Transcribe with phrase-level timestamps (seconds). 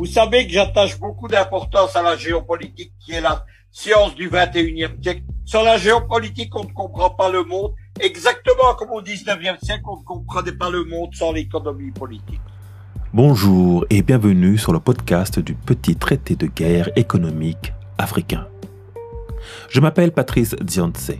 [0.00, 5.02] Vous savez que j'attache beaucoup d'importance à la géopolitique, qui est la science du 21e
[5.02, 5.24] siècle.
[5.44, 7.74] Sans la géopolitique, on ne comprend pas le monde.
[8.00, 12.40] Exactement comme au 19e siècle, on ne comprenait pas le monde sans l'économie politique.
[13.12, 18.48] Bonjour et bienvenue sur le podcast du petit traité de guerre économique africain.
[19.68, 21.10] Je m'appelle Patrice Dianse,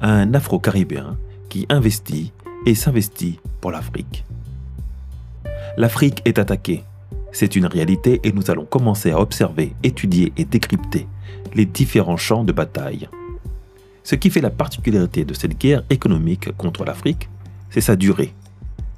[0.00, 1.18] un Afro-Caribéen
[1.50, 2.32] qui investit
[2.64, 4.24] et s'investit pour l'Afrique.
[5.76, 6.82] L'Afrique est attaquée.
[7.38, 11.06] C'est une réalité et nous allons commencer à observer, étudier et décrypter
[11.52, 13.10] les différents champs de bataille.
[14.04, 17.28] Ce qui fait la particularité de cette guerre économique contre l'Afrique,
[17.68, 18.32] c'est sa durée,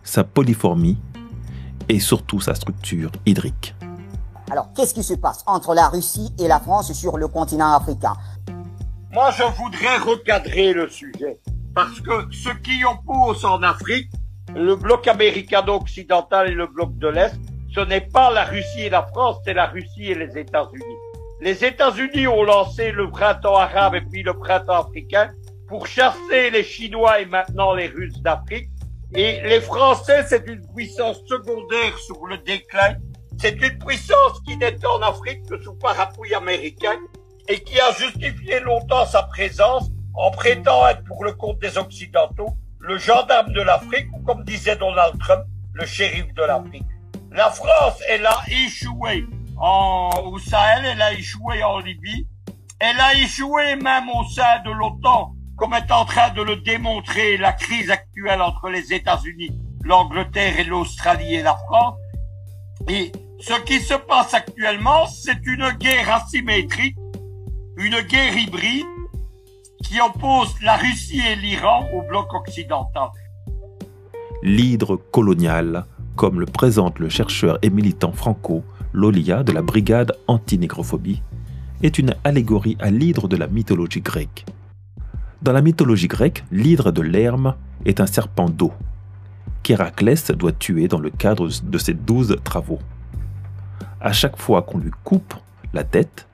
[0.04, 0.98] sa polyformie
[1.88, 3.74] et surtout sa structure hydrique.
[4.52, 8.14] Alors, qu'est-ce qui se passe entre la Russie et la France sur le continent africain?
[9.10, 11.40] Moi, je voudrais recadrer le sujet.
[11.74, 14.12] Parce que ce qui oppose en Afrique,
[14.54, 17.34] le bloc américano-occidental et le bloc de l'Est,
[17.74, 20.96] ce n'est pas la Russie et la France, c'est la Russie et les États-Unis.
[21.40, 25.30] Les États-Unis ont lancé le printemps arabe et puis le printemps africain
[25.68, 28.68] pour chasser les Chinois et maintenant les Russes d'Afrique
[29.14, 32.96] et les Français, c'est une puissance secondaire sur le déclin.
[33.38, 36.98] C'est une puissance qui n'est en Afrique que sous parapluie américain
[37.48, 42.50] et qui a justifié longtemps sa présence en prétendant être pour le compte des Occidentaux
[42.80, 45.44] le gendarme de l'Afrique ou comme disait Donald Trump,
[45.74, 46.84] le shérif de l'Afrique.
[47.30, 49.26] La France, elle a échoué
[49.56, 52.26] en, au Sahel, elle a échoué en Libye,
[52.78, 57.36] elle a échoué même au sein de l'OTAN comme est en train de le démontrer
[57.36, 59.50] la crise actuelle entre les États-Unis,
[59.84, 61.96] l'Angleterre et l'Australie et la France.
[62.88, 66.96] Et ce qui se passe actuellement, c'est une guerre asymétrique,
[67.76, 68.86] une guerre hybride
[69.82, 73.08] qui oppose la Russie et l'Iran au bloc occidental.
[74.42, 75.84] L'hydre coloniale,
[76.18, 81.22] comme le présente le chercheur et militant franco Lolia de la brigade anti-négrophobie,
[81.84, 84.44] est une allégorie à l'hydre de la mythologie grecque.
[85.42, 87.54] Dans la mythologie grecque, l'hydre de Lerme
[87.84, 88.72] est un serpent d'eau
[89.62, 92.80] qu'Héraclès doit tuer dans le cadre de ses douze travaux.
[94.00, 95.34] À chaque fois qu'on lui coupe
[95.72, 96.26] la tête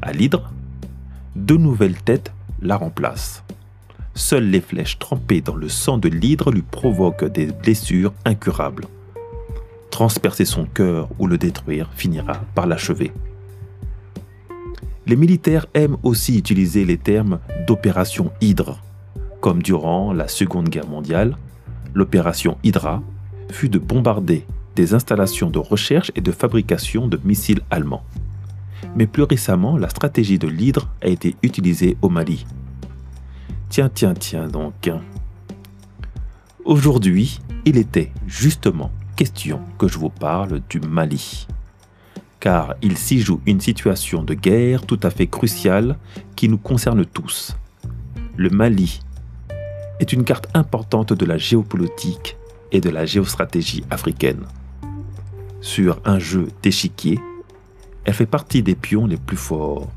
[0.00, 0.50] à l'hydre,
[1.36, 3.44] deux nouvelles têtes la remplacent.
[4.14, 8.86] Seules les flèches trempées dans le sang de l'hydre lui provoquent des blessures incurables.
[9.90, 13.12] Transpercer son cœur ou le détruire finira par l'achever.
[15.06, 18.80] Les militaires aiment aussi utiliser les termes d'opération Hydre,
[19.40, 21.36] comme durant la Seconde Guerre mondiale,
[21.94, 23.02] l'opération Hydra
[23.50, 24.44] fut de bombarder
[24.76, 28.04] des installations de recherche et de fabrication de missiles allemands.
[28.94, 32.46] Mais plus récemment, la stratégie de l'Hydre a été utilisée au Mali.
[33.70, 34.90] Tiens, tiens, tiens donc.
[36.64, 41.46] Aujourd'hui, il était justement question que je vous parle du Mali
[42.40, 45.98] car il s'y joue une situation de guerre tout à fait cruciale
[46.36, 47.54] qui nous concerne tous.
[48.38, 49.02] Le Mali
[49.98, 52.38] est une carte importante de la géopolitique
[52.72, 54.46] et de la géostratégie africaine.
[55.60, 57.20] Sur un jeu d'échiquier,
[58.06, 59.90] elle fait partie des pions les plus forts,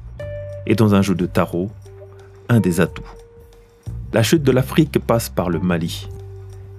[0.65, 1.71] et dans un jeu de tarot,
[2.49, 3.15] un des atouts.
[4.11, 6.09] La chute de l'Afrique passe par le Mali,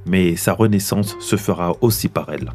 [0.06, 2.50] mais sa renaissance se fera aussi par elle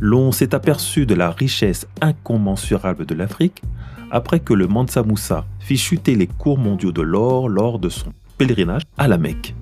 [0.00, 3.62] l'on s'est aperçu de la richesse incommensurable de l'Afrique
[4.10, 8.12] après que le Mansa Moussa fit chuter les cours mondiaux de l'or lors de son
[8.38, 9.54] pèlerinage à la Mecque.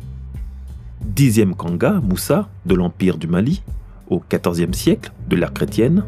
[1.04, 3.62] Dixième Kanga, Moussa, de l'Empire du Mali,
[4.08, 6.04] au XIVe siècle de l'ère chrétienne,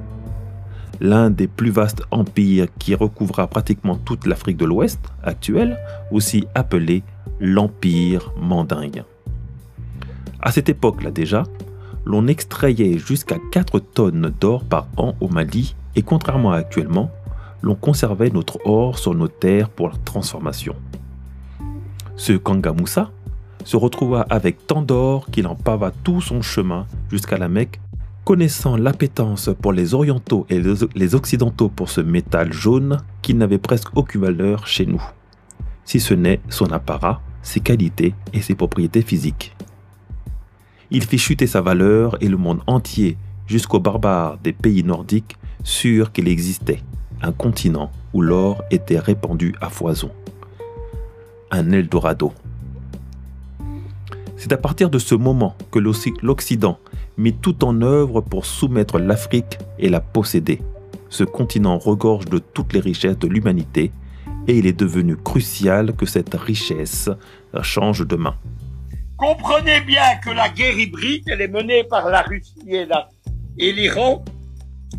[1.01, 5.79] l'un des plus vastes empires qui recouvra pratiquement toute l'Afrique de l'Ouest actuelle,
[6.11, 7.03] aussi appelé
[7.41, 9.05] l'Empire mandingue.
[10.45, 11.45] À cette époque-là déjà,
[12.05, 17.11] l'on extrayait jusqu'à 4 tonnes d'or par an au Mali et contrairement à actuellement,
[17.63, 20.77] l'on conservait notre or sur nos terres pour la transformation.
[22.17, 23.11] Ce Kangamoussa
[23.65, 27.81] se retrouva avec tant d'or qu'il en pava tout son chemin jusqu'à la Mecque,
[28.27, 30.61] connaissant l'appétence pour les orientaux et
[30.95, 35.03] les occidentaux pour ce métal jaune qui n'avait presque aucune valeur chez nous,
[35.87, 39.57] si ce n'est son apparat, ses qualités et ses propriétés physiques.
[40.97, 43.17] Il fit chuter sa valeur et le monde entier,
[43.49, 46.85] jusqu'aux barbares des pays nordiques, sûrs qu'il existait
[47.21, 50.13] un continent où l'or était répandu à foison.
[51.51, 52.33] Un Eldorado.
[54.37, 56.79] C'est à partir de ce moment que l'Occident
[57.19, 60.63] mit tout en œuvre pour soumettre l'Afrique et la posséder.
[61.09, 63.91] Ce continent regorge de toutes les richesses de l'humanité
[64.47, 67.11] et il est devenu crucial que cette richesse
[67.63, 68.37] change de main.
[69.17, 72.55] Comprenez bien que la guerre hybride, elle est menée par la Russie
[73.59, 74.25] et l'Iran,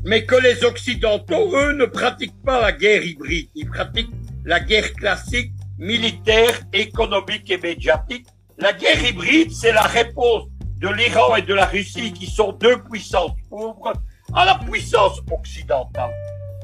[0.05, 3.49] mais que les Occidentaux, eux, ne pratiquent pas la guerre hybride.
[3.55, 4.13] Ils pratiquent
[4.45, 8.27] la guerre classique, militaire, économique et médiatique.
[8.57, 10.43] La guerre hybride, c'est la réponse
[10.77, 13.93] de l'Iran et de la Russie, qui sont deux puissances pauvres,
[14.33, 16.13] à la puissance occidentale.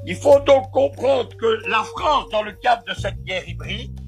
[0.06, 4.00] Il faut donc comprendre que la France, dans le cadre de cette guerre hybride,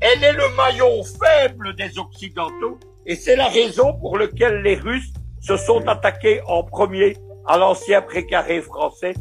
[0.00, 5.12] elle est le maillon faible des Occidentaux, et c'est la raison pour laquelle les Russes
[5.40, 7.16] se sont attaqués en premier
[7.46, 9.14] à l'ancien précaré français,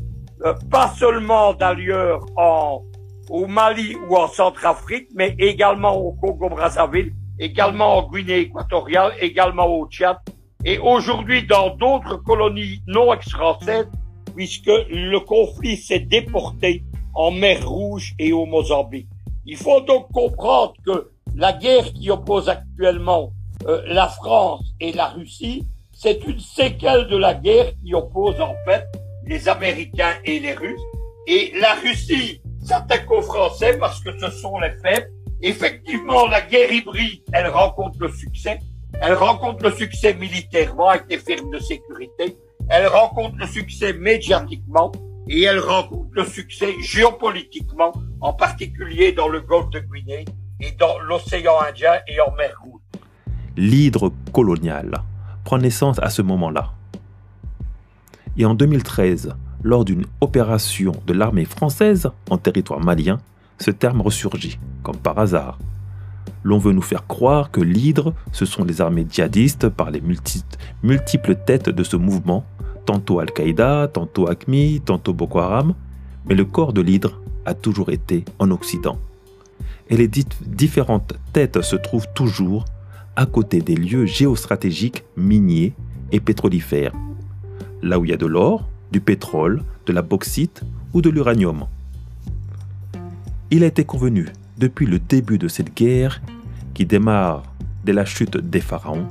[0.46, 2.84] euh, pas seulement d'ailleurs en,
[3.30, 9.88] au Mali ou en Centrafrique, mais également au Congo-Brazzaville, également en Guinée équatoriale, également au
[9.88, 10.18] Tchad,
[10.64, 13.90] et aujourd'hui dans d'autres colonies non ex-françaises,
[14.36, 19.10] puisque le conflit s'est déporté en mer Rouge et au Mozambique.
[19.46, 23.32] Il faut donc comprendre que la guerre qui oppose actuellement
[23.68, 28.56] euh, la France et la Russie, c'est une séquelle de la guerre qui oppose en
[28.66, 28.86] fait
[29.26, 30.82] les Américains et les Russes.
[31.28, 35.10] Et la Russie s'attaque aux Français parce que ce sont les faibles.
[35.42, 38.60] Effectivement, la guerre hybride, elle rencontre le succès.
[39.02, 42.38] Elle rencontre le succès militairement avec des firmes de sécurité.
[42.70, 44.92] Elle rencontre le succès médiatiquement
[45.28, 50.26] et elle rencontre le succès géopolitiquement, en particulier dans le golfe de Guinée
[50.60, 52.71] et dans l'océan Indien et en mer Rouge.
[53.58, 55.02] L'hydre colonial
[55.44, 56.72] prend naissance à ce moment-là.
[58.38, 59.34] Et en 2013,
[59.64, 63.20] lors d'une opération de l'armée française en territoire malien,
[63.60, 65.60] ce terme ressurgit, comme par hasard.
[66.44, 70.02] L'on veut nous faire croire que l'hydre, ce sont les armées djihadistes par les
[70.82, 72.46] multiples têtes de ce mouvement,
[72.86, 75.76] tantôt Al-Qaïda, tantôt ACMI, tantôt Boko Haram,
[76.26, 78.98] mais le corps de l'hydre a toujours été en Occident.
[79.90, 82.66] Et les différentes têtes se trouvent toujours
[83.16, 85.74] à côté des lieux géostratégiques miniers
[86.12, 86.94] et pétrolifères,
[87.82, 90.64] là où il y a de l'or, du pétrole, de la bauxite
[90.94, 91.66] ou de l'uranium.
[93.50, 94.28] Il a été convenu
[94.58, 96.22] depuis le début de cette guerre,
[96.74, 97.44] qui démarre
[97.84, 99.08] dès la chute des pharaons,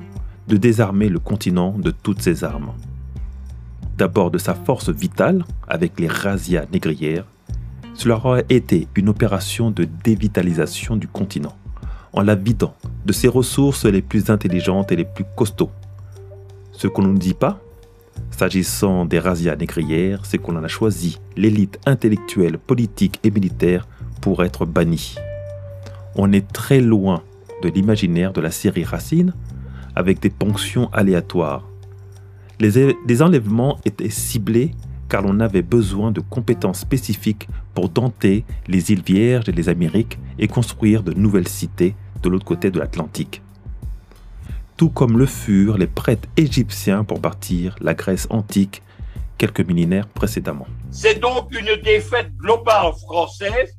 [0.48, 2.72] de désarmer le continent de toutes ses armes.
[3.98, 7.26] D'abord de sa force vitale, avec les razzias négrières,
[7.94, 11.54] cela aura été une opération de dévitalisation du continent
[12.12, 12.74] en la vidant
[13.04, 15.70] de ses ressources les plus intelligentes et les plus costauds.
[16.72, 17.60] Ce qu'on ne dit pas,
[18.30, 23.86] s'agissant des razzias négrières, c'est qu'on en a choisi l'élite intellectuelle, politique et militaire
[24.20, 25.16] pour être bannie.
[26.16, 27.22] On est très loin
[27.62, 29.34] de l'imaginaire de la série Racine,
[29.94, 31.66] avec des ponctions aléatoires.
[32.58, 34.72] Les, les enlèvements étaient ciblés
[35.10, 40.18] car l'on avait besoin de compétences spécifiques pour dompter les îles Vierges et les Amériques
[40.38, 43.42] et construire de nouvelles cités de l'autre côté de l'Atlantique.
[44.76, 48.82] Tout comme le furent les prêtres égyptiens pour bâtir la Grèce antique
[49.36, 50.66] quelques millénaires précédemment.
[50.90, 53.76] C'est donc une défaite globale française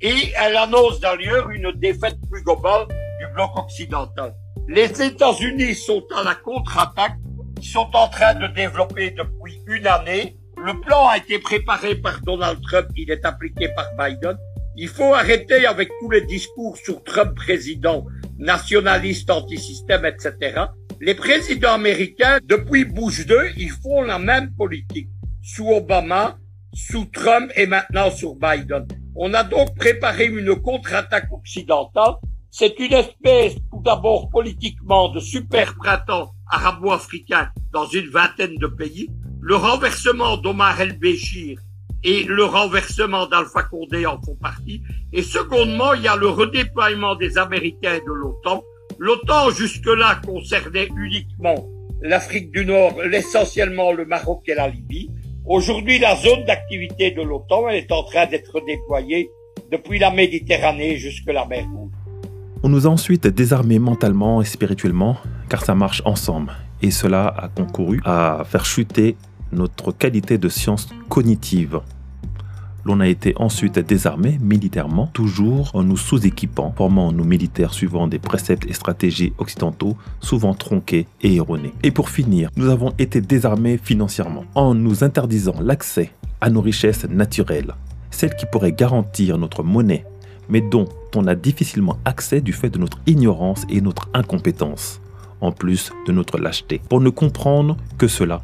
[0.00, 4.34] et elle annonce d'ailleurs une défaite plus globale du bloc occidental.
[4.68, 7.16] Les États-Unis sont à la contre-attaque,
[7.60, 12.22] ils sont en train de développer depuis une année le plan a été préparé par
[12.22, 14.38] Donald Trump, il est appliqué par Biden.
[14.76, 18.06] Il faut arrêter avec tous les discours sur Trump président,
[18.38, 20.62] nationaliste, anti-système, etc.
[21.00, 25.10] Les présidents américains, depuis Bush 2, ils font la même politique.
[25.42, 26.38] Sous Obama,
[26.72, 28.86] sous Trump et maintenant sur Biden.
[29.16, 32.14] On a donc préparé une contre-attaque occidentale.
[32.50, 39.10] C'est une espèce, tout d'abord politiquement, de super printemps arabo-africain dans une vingtaine de pays
[39.46, 41.58] le renversement d'Omar el-Béchir
[42.02, 44.80] et le renversement d'Alpha Condé en font partie.
[45.12, 48.64] Et secondement, il y a le redéploiement des Américains de l'OTAN.
[48.98, 51.56] L'OTAN jusque-là concernait uniquement
[52.00, 55.10] l'Afrique du Nord, essentiellement le Maroc et la Libye.
[55.44, 59.28] Aujourd'hui, la zone d'activité de l'OTAN est en train d'être déployée
[59.70, 61.90] depuis la Méditerranée jusque la mer Rouge.
[62.62, 65.18] On nous a ensuite désarmés mentalement et spirituellement,
[65.50, 66.54] car ça marche ensemble.
[66.80, 69.16] Et cela a concouru à faire chuter
[69.52, 71.80] notre qualité de science cognitive.
[72.86, 78.18] L'on a été ensuite désarmé militairement, toujours en nous sous-équipant, formant nos militaires suivant des
[78.18, 81.72] préceptes et stratégies occidentaux, souvent tronqués et erronés.
[81.82, 87.08] Et pour finir, nous avons été désarmés financièrement, en nous interdisant l'accès à nos richesses
[87.08, 87.74] naturelles,
[88.10, 90.04] celles qui pourraient garantir notre monnaie,
[90.50, 90.86] mais dont
[91.16, 95.00] on a difficilement accès du fait de notre ignorance et notre incompétence,
[95.40, 96.82] en plus de notre lâcheté.
[96.90, 98.42] Pour ne comprendre que cela,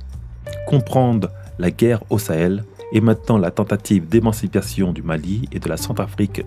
[0.66, 5.76] comprendre la guerre au Sahel et maintenant la tentative d'émancipation du Mali et de la
[5.76, 6.42] Centrafrique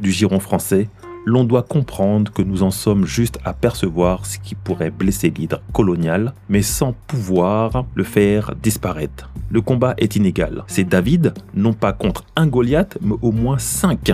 [0.00, 0.88] du giron français,
[1.26, 5.60] l'on doit comprendre que nous en sommes juste à percevoir ce qui pourrait blesser l'hydre
[5.72, 9.30] colonial, mais sans pouvoir le faire disparaître.
[9.50, 10.64] Le combat est inégal.
[10.66, 14.12] C'est David, non pas contre un Goliath, mais au moins cinq,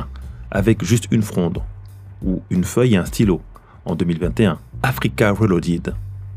[0.50, 1.60] avec juste une fronde,
[2.24, 3.40] ou une feuille et un stylo,
[3.84, 4.58] en 2021.
[4.82, 5.94] Africa Reloaded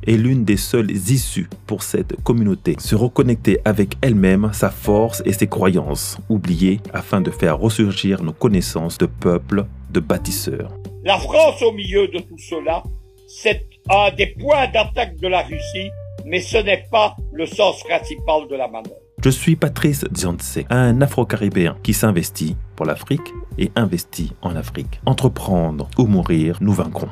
[0.10, 2.76] est l'une des seules issues pour cette communauté.
[2.80, 8.34] Se reconnecter avec elle-même, sa force et ses croyances, oubliées afin de faire ressurgir nos
[8.34, 10.74] connaissances de peuple, de bâtisseurs.
[11.04, 12.84] La France au milieu de tout cela,
[13.28, 15.92] c'est un des points d'attaque de la Russie,
[16.26, 18.96] mais ce n'est pas le sens principal de la manœuvre.
[19.24, 25.02] Je suis Patrice Dianse, un Afro-Caribéen qui s'investit pour l'Afrique et investit en Afrique.
[25.06, 27.10] Entreprendre ou mourir, nous vaincrons.